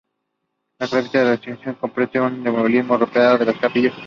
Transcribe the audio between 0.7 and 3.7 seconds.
La cripta, del siglo X, comprende un deambulatorio rodeado de